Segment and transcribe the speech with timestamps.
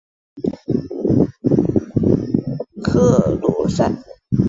[2.81, 3.93] 克罗塞。